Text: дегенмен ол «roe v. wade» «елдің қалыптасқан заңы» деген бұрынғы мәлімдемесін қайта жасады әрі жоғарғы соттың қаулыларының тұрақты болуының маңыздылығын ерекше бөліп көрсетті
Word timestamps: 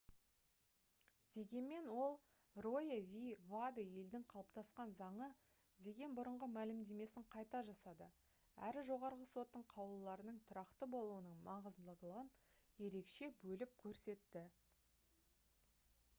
дегенмен 1.35 1.87
ол 2.05 2.13
«roe 2.65 2.95
v. 3.09 3.17
wade» 3.51 3.83
«елдің 3.97 4.23
қалыптасқан 4.31 4.93
заңы» 4.99 5.27
деген 5.87 6.15
бұрынғы 6.19 6.49
мәлімдемесін 6.53 7.27
қайта 7.35 7.61
жасады 7.67 8.07
әрі 8.69 8.83
жоғарғы 8.89 9.27
соттың 9.33 9.65
қаулыларының 9.75 10.39
тұрақты 10.49 10.87
болуының 10.95 11.35
маңыздылығын 11.49 12.31
ерекше 12.87 13.29
бөліп 13.45 13.77
көрсетті 13.85 14.45